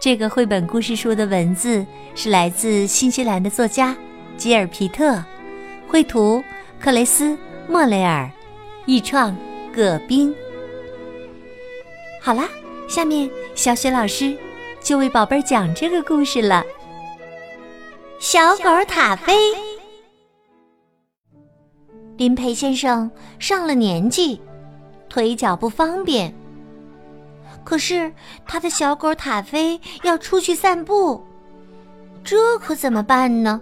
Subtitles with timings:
[0.00, 3.96] 这个绘本故事书的文字是来自新西兰的作家
[4.36, 5.20] 吉尔皮特，
[5.88, 6.42] 绘图
[6.78, 7.36] 克雷斯
[7.66, 8.30] 莫雷尔，
[8.86, 9.36] 译创
[9.74, 10.32] 葛冰。
[12.22, 12.48] 好啦，
[12.88, 14.38] 下面小雪老师
[14.80, 16.64] 就为宝贝儿讲这个故事了。
[18.20, 19.34] 小狗塔菲，
[22.16, 23.10] 林培先生
[23.40, 24.40] 上了年纪，
[25.08, 26.32] 腿脚不方便。
[27.68, 28.10] 可是
[28.46, 31.22] 他的小狗塔菲要出去散步，
[32.24, 33.60] 这可怎么办呢？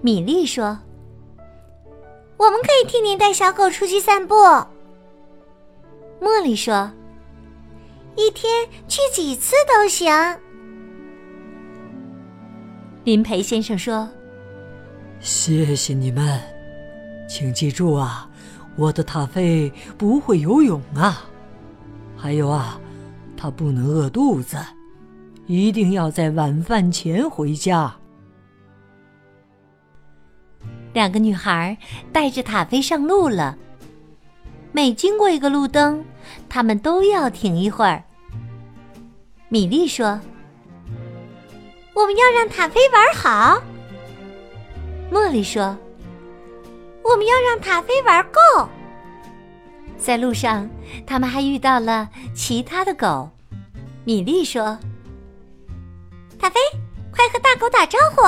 [0.00, 0.76] 米莉说
[2.36, 4.34] ：“我们可以替您带小狗出去散步。”
[6.20, 6.90] 茉莉说
[8.18, 10.12] ：“一天去几次都行。”
[13.06, 14.08] 林培先生说
[15.22, 16.42] ：“谢谢你们，
[17.28, 18.28] 请记住啊，
[18.74, 21.24] 我的塔菲不会游泳啊。”
[22.20, 22.80] 还有啊，
[23.36, 24.58] 他不能饿肚子，
[25.46, 27.94] 一定要在晚饭前回家。
[30.92, 31.78] 两个女孩
[32.12, 33.56] 带着塔菲上路了。
[34.72, 36.04] 每经过一个路灯，
[36.48, 38.02] 他们都要停一会儿。
[39.48, 40.20] 米莉说
[41.94, 43.62] ：“我们要让塔菲玩好。”
[45.10, 45.76] 茉莉说
[47.02, 48.68] ：“我们要让塔菲玩够。”
[49.98, 50.68] 在路上，
[51.06, 53.28] 他们还遇到了其他的狗。
[54.04, 54.78] 米莉说
[56.40, 56.58] ：“塔菲，
[57.10, 58.22] 快和大狗打招呼。”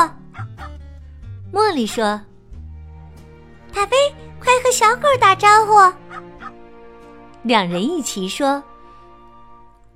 [1.56, 2.20] 茉莉说
[3.72, 3.96] ：“塔菲，
[4.39, 5.72] 快和小狗打招呼。”
[7.42, 8.62] 两人一起说：“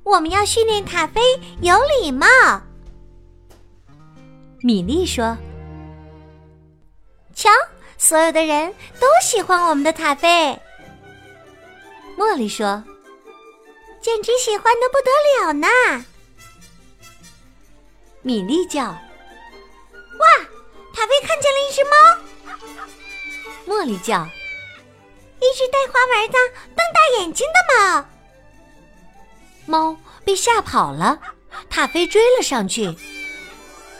[0.04, 1.20] 我们要训练塔菲
[1.60, 2.26] 有礼貌。”
[4.62, 5.36] 米莉说
[7.34, 7.50] ：“瞧，
[7.98, 10.58] 所有的人都喜欢我们的塔菲。”
[12.16, 12.82] 茉莉说
[14.00, 15.10] ：“简直喜欢的不得
[15.44, 15.68] 了呢！”
[18.22, 18.96] 米莉叫：“哇，
[20.94, 21.90] 塔菲看见了一只猫！”
[23.66, 24.26] 茉莉叫
[25.40, 26.38] ：“一只带花纹的
[26.74, 28.06] 瞪大眼睛的猫！”
[29.66, 31.18] 猫被吓跑了，
[31.68, 32.96] 塔菲追了上去。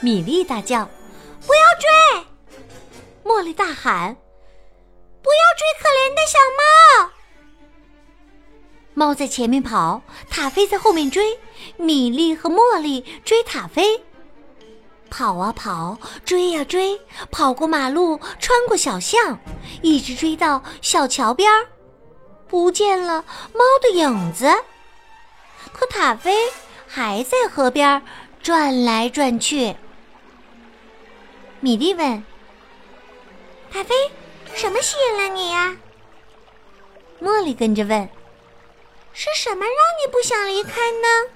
[0.01, 0.85] 米莉大叫
[1.47, 1.89] ：“不要追！”
[3.25, 4.15] 茉莉大喊
[5.23, 7.11] ：“不要追可怜的小猫！”
[8.95, 11.39] 猫在前面跑，塔菲在后面追。
[11.77, 14.03] 米莉和茉莉追塔菲，
[15.11, 17.01] 跑啊跑，追呀追，
[17.31, 19.39] 跑过马路，穿过小巷，
[19.83, 21.67] 一直追到小桥边儿，
[22.47, 24.47] 不见了猫的影子。
[25.73, 26.33] 可塔菲
[26.87, 28.01] 还在河边
[28.41, 29.75] 转来转去。
[31.59, 32.23] 米莉问
[33.73, 33.95] ：“塔菲，
[34.55, 35.77] 什么吸引了你呀？”
[37.21, 38.09] 茉莉跟着问。
[39.15, 41.31] 是什么让你不想离开呢？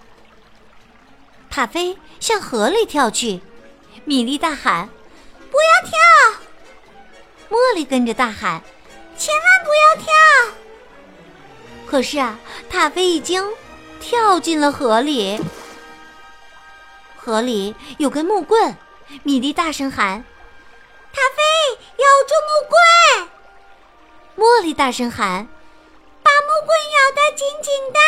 [1.48, 3.40] 塔菲向河里跳去，
[4.04, 4.88] 米莉大喊
[5.48, 5.96] ：“不要跳！”
[7.48, 8.60] 茉莉跟着大喊
[9.16, 10.12] ：“千万不要跳！”
[11.86, 13.48] 可是啊，塔菲已经
[14.00, 15.40] 跳进了河里。
[17.16, 18.76] 河里有根木棍，
[19.22, 20.24] 米莉大声喊
[21.14, 21.42] ：“塔菲，
[21.96, 23.28] 咬住木棍！”
[24.36, 25.48] 茉莉大声喊。
[26.68, 27.98] 会咬得紧紧的，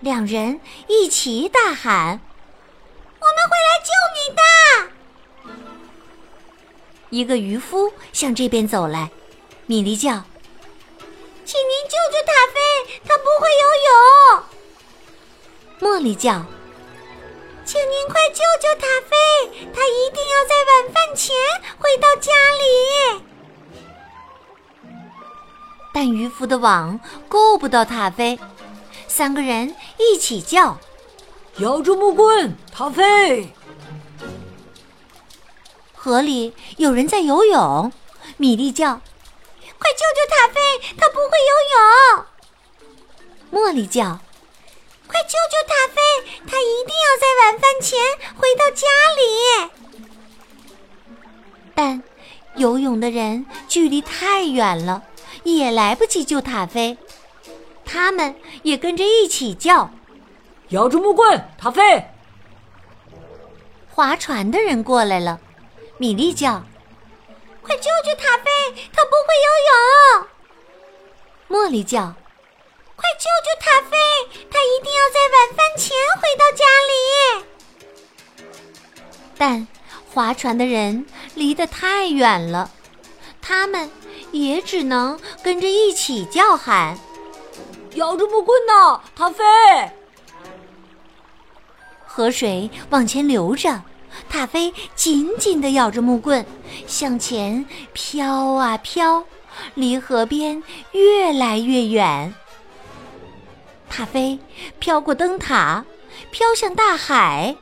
[0.00, 2.20] 两人一起大喊
[3.20, 4.42] ：“我们会来救你的！”
[7.10, 9.12] 一个渔夫向这边走来，
[9.66, 10.10] 米莉叫
[11.46, 14.42] ：“请您救救塔菲，他不会游泳。”
[15.88, 16.44] 茉莉叫
[17.64, 19.16] ：“请您快救救塔菲，
[19.72, 20.23] 他一定
[26.24, 26.98] 渔夫的网
[27.28, 28.38] 够不到塔菲，
[29.06, 30.78] 三个人一起叫
[31.60, 33.52] ：“咬住木棍，塔菲！”
[35.94, 37.92] 河里有人在游泳，
[38.38, 38.94] 米莉叫
[39.78, 40.60] ：“快救救塔菲，
[40.96, 42.24] 他不会游泳！”
[43.52, 44.18] 茉莉叫
[45.06, 46.00] ：“快救救塔菲，
[46.46, 47.98] 他一定要在晚饭前
[48.34, 48.86] 回到家
[49.18, 49.70] 里。”
[51.76, 52.02] 但
[52.56, 55.02] 游泳的人距离太远了。
[55.44, 56.96] 也来不及救塔菲，
[57.84, 59.90] 他们也跟着一起叫
[60.70, 62.10] ：“咬住木棍，塔菲！
[63.90, 65.38] 划船的人过来了，
[65.98, 66.64] 米莉叫
[67.62, 68.50] ：“快救救塔菲，
[68.92, 69.48] 他不会游
[70.18, 70.26] 泳！”
[71.48, 72.14] 茉莉叫
[72.96, 73.96] ：“快救救塔菲，
[74.50, 76.94] 他一定要在晚饭前回到家里！”
[79.36, 79.68] 但
[80.12, 82.70] 划船的人离得太远了，
[83.42, 83.90] 他们
[84.34, 86.98] 也只能跟着一起叫喊
[87.94, 89.44] ：“咬住木棍呐，塔菲！”
[92.04, 93.82] 河水往前流着，
[94.28, 96.44] 塔菲紧紧地咬着木棍，
[96.86, 99.24] 向前飘啊飘，
[99.74, 100.60] 离河边
[100.90, 102.34] 越来越远。
[103.88, 104.40] 塔菲
[104.80, 105.84] 飘过灯塔，
[106.32, 107.54] 飘向大海。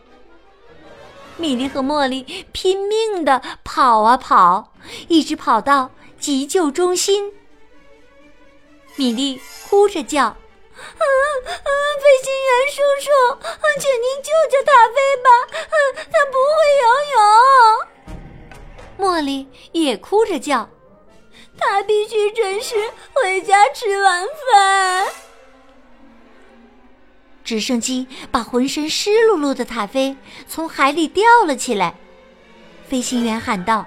[1.37, 4.73] 米莉和茉莉拼命地跑啊跑，
[5.09, 5.91] 一直跑到
[6.23, 7.33] 急救中心。
[8.95, 10.23] 米莉哭着叫。
[10.23, 10.35] 啊
[11.45, 11.71] 啊！
[12.01, 13.07] 飞行员叔叔，
[13.81, 15.29] 请您救救塔菲吧，
[16.11, 16.87] 他不会游
[18.99, 19.07] 泳。
[19.07, 20.69] 茉莉也哭着叫
[21.59, 22.75] ：“他必须准时
[23.13, 25.07] 回家吃晚饭。”
[27.45, 30.17] 直升机把浑身湿漉漉的塔菲
[30.49, 31.95] 从海里吊了起来。
[32.89, 33.87] 飞行员喊道：“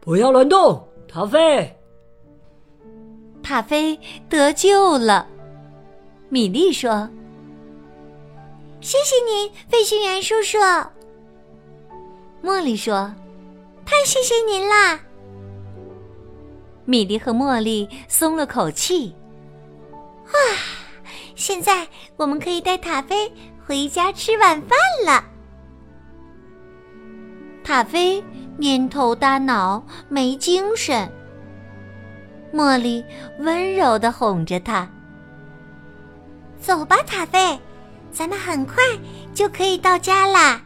[0.00, 1.74] 不要乱动，塔菲！”
[3.42, 3.98] 塔菲
[4.28, 5.26] 得救了。
[6.28, 7.08] 米莉说
[8.82, 10.58] ：“谢谢您，飞行员叔叔。”
[12.44, 13.10] 茉莉说
[13.86, 15.00] ：“太谢谢您啦！”
[16.84, 19.16] 米莉和茉莉松了口气。
[20.26, 20.32] 哇，
[21.34, 23.32] 现在我们可以带塔菲
[23.66, 25.24] 回家吃晚饭了。
[27.64, 28.22] 塔菲
[28.58, 31.10] 蔫头耷脑，没精神。
[32.52, 33.04] 茉莉
[33.38, 34.88] 温柔的哄着他。
[36.58, 37.58] 走吧，塔菲，
[38.10, 38.82] 咱们很快
[39.34, 40.62] 就可以到家啦。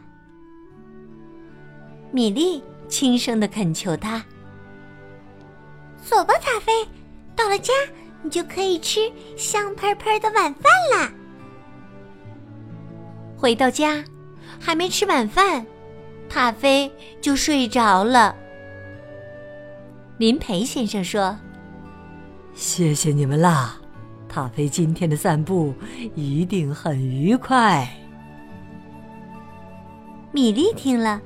[2.11, 4.23] 米莉轻声的恳求他
[6.03, 6.71] ：“走吧，塔菲，
[7.35, 7.73] 到了家
[8.21, 11.11] 你就可以吃香喷喷的晚饭啦。”
[13.37, 14.03] 回到家，
[14.59, 15.65] 还没吃晚饭，
[16.33, 16.89] 塔菲
[17.19, 18.33] 就睡着了。
[20.17, 21.37] 林培先生说
[22.55, 23.77] ：“谢谢你们啦。”
[24.29, 25.73] 塔菲今天的散步
[26.15, 27.85] 一定很愉快。
[30.31, 31.21] 米莉听了，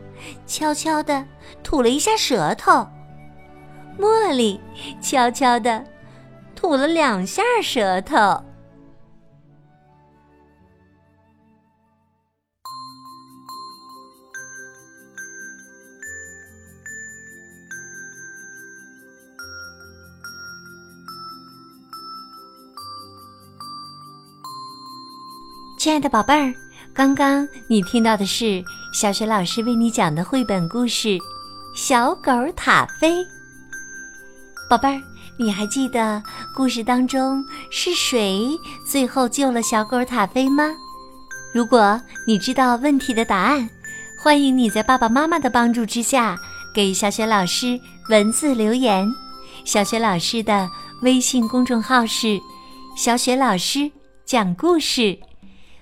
[0.47, 1.23] 悄悄的
[1.61, 2.87] 吐了一下舌头。
[3.99, 4.59] 茉莉
[4.99, 5.85] 悄悄的
[6.55, 8.43] 吐了两下舌头。
[25.85, 26.51] 亲爱的宝贝儿，
[26.95, 31.09] 刚刚你听到的是小雪老师为你讲的绘本故事
[31.75, 33.23] 《小狗塔菲》。
[34.67, 34.99] 宝贝儿，
[35.37, 36.23] 你还记得
[36.55, 38.49] 故事当中是谁
[38.83, 40.71] 最后救了小狗塔菲吗？
[41.53, 43.69] 如果你知道问题的答案，
[44.19, 46.35] 欢迎你在爸爸妈妈的帮助之下
[46.73, 47.79] 给小雪老师
[48.09, 49.07] 文字留言。
[49.63, 50.67] 小雪老师的
[51.03, 52.39] 微信公众号是
[52.97, 53.91] “小雪老师
[54.25, 55.15] 讲故事”。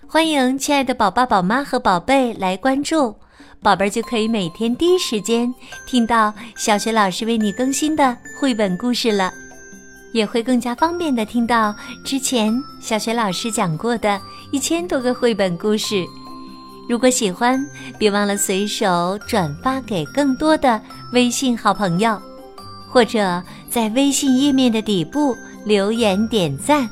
[0.07, 3.15] 欢迎亲爱的宝爸宝妈和宝贝来关注，
[3.61, 5.51] 宝贝儿就可以每天第一时间
[5.87, 9.33] 听到小学老师为你更新的绘本故事了，
[10.11, 11.73] 也会更加方便的听到
[12.05, 16.05] 之前小学老师讲过的一千多个绘本故事。
[16.87, 17.65] 如果喜欢，
[17.97, 20.79] 别忘了随手转发给更多的
[21.13, 22.21] 微信好朋友，
[22.87, 25.35] 或者在微信页面的底部
[25.65, 26.87] 留言点赞。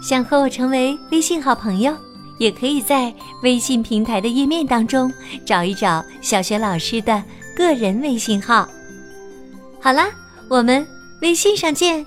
[0.00, 1.94] 想和我成为微信好朋友？
[2.42, 5.12] 也可以在微信平台的页面当中
[5.46, 7.22] 找一找小学老师的
[7.54, 8.68] 个人微信号。
[9.80, 10.10] 好啦，
[10.48, 10.84] 我们
[11.20, 12.04] 微信上见。